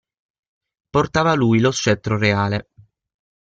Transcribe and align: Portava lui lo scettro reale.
Portava 0.89 1.35
lui 1.35 1.59
lo 1.59 1.69
scettro 1.71 2.17
reale. 2.17 2.69